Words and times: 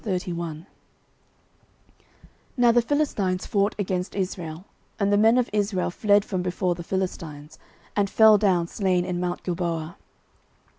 09:031:001 0.03 0.65
Now 2.57 2.71
the 2.71 2.81
Philistines 2.81 3.45
fought 3.45 3.75
against 3.77 4.15
Israel: 4.15 4.65
and 4.99 5.13
the 5.13 5.17
men 5.17 5.37
of 5.37 5.47
Israel 5.53 5.91
fled 5.91 6.25
from 6.25 6.41
before 6.41 6.73
the 6.73 6.81
Philistines, 6.81 7.59
and 7.95 8.09
fell 8.09 8.39
down 8.39 8.65
slain 8.67 9.05
in 9.05 9.19
mount 9.19 9.43
Gilboa. 9.43 9.97